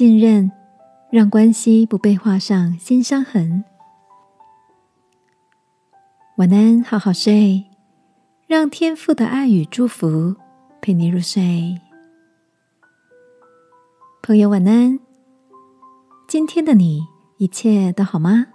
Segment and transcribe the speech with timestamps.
[0.00, 0.50] 信任，
[1.10, 3.62] 让关系不被画上新伤痕。
[6.38, 7.66] 晚安，好好睡，
[8.46, 10.34] 让天父的爱与祝福
[10.80, 11.78] 陪你入睡。
[14.22, 14.98] 朋友，晚安。
[16.26, 18.46] 今天的你一切都好吗？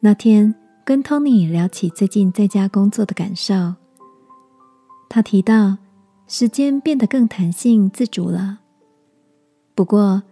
[0.00, 0.52] 那天
[0.84, 3.76] 跟 Tony 聊起最近在家工作的感受，
[5.08, 5.78] 他提到
[6.26, 8.59] 时间变得更弹性自主了。
[9.80, 10.22] 不过，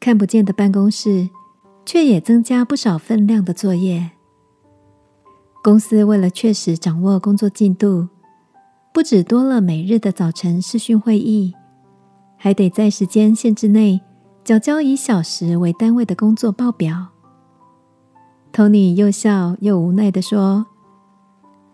[0.00, 1.28] 看不见的办公室
[1.84, 4.12] 却也增加不少分量的作业。
[5.62, 8.08] 公司为了确实掌握工作进度，
[8.94, 11.52] 不止多了每日的早晨视讯会议，
[12.38, 14.00] 还得在时间限制内
[14.42, 17.08] 缴交以小时为单位的工作报表。
[18.54, 20.64] Tony 又笑又无奈的说：“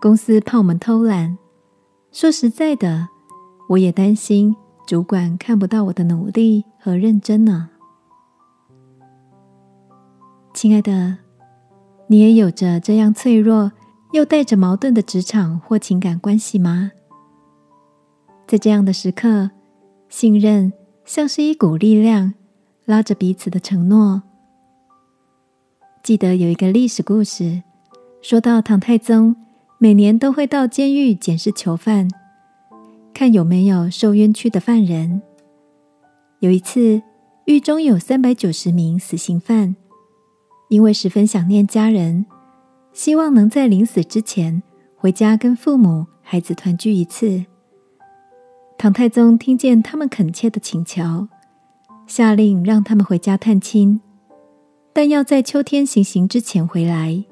[0.03, 1.39] 公司怕我们偷懒。
[2.11, 3.06] 说实在的，
[3.69, 4.56] 我也担心
[4.91, 7.70] 主管看不到我的努力和认真呢。”
[10.52, 11.19] 亲爱的，
[12.08, 13.70] 你也有着这样脆弱。
[14.11, 16.91] 又带着矛盾的职场或情感关系吗？
[18.48, 19.52] 在这样的时刻，
[20.08, 20.72] 信任
[21.05, 22.34] 像是一股力量，
[22.84, 24.24] 拉着彼此的承诺。
[26.02, 27.62] 记得有一个历史故事，
[28.20, 29.36] 说到唐太宗
[29.78, 32.08] 每年都会到监狱检视囚犯，
[33.12, 35.20] 看有没有受冤屈的犯人。
[36.41, 37.03] 有一次，
[37.44, 39.77] 狱中有三百九十名死刑犯，
[40.69, 42.27] 因为十分想念家人。
[42.92, 44.62] 希望能在临死之前
[44.97, 47.44] 回家跟父母、孩子团聚一次。
[48.77, 51.28] 唐太宗听见他们恳切的请求，
[52.06, 54.00] 下令让他们回家探亲，
[54.92, 57.24] 但要在秋天行刑之前回来。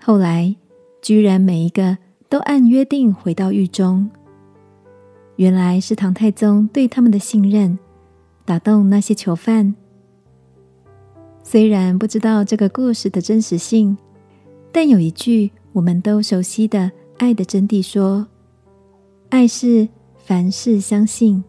[0.00, 0.54] 后来，
[1.02, 4.08] 居然每一个都按约定回到狱中。
[5.36, 7.78] 原来是唐太宗对他们的信任
[8.44, 9.74] 打动那些囚犯。
[11.42, 13.96] 虽然不知道这个故事的真实性。
[14.72, 18.26] 但有一句我们都熟悉的爱的真谛说
[19.30, 19.88] ：“爱是
[20.18, 21.42] 凡事相信。”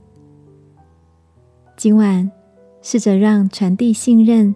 [1.76, 2.32] 今晚
[2.82, 4.56] 试着让传递信任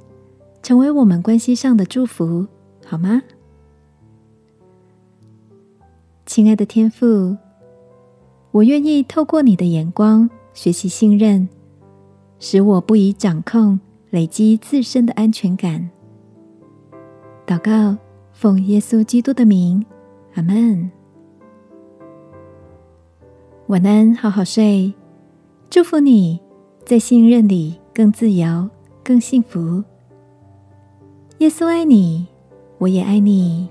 [0.64, 2.48] 成为我们关系上的祝福，
[2.86, 3.22] 好吗？
[6.26, 7.36] 亲爱的天父，
[8.52, 11.48] 我愿意透过你的眼光学习信任，
[12.40, 13.80] 使我不以掌控
[14.10, 15.90] 累积自身的安全感。
[17.46, 17.98] 祷告。
[18.34, 19.86] 奉耶稣基督的名，
[20.34, 20.90] 阿门。
[23.68, 24.92] 晚安，好好睡。
[25.70, 26.40] 祝福你
[26.84, 28.68] 在信任里更自由、
[29.04, 29.84] 更幸福。
[31.38, 32.26] 耶稣爱你，
[32.80, 33.70] 我也爱你。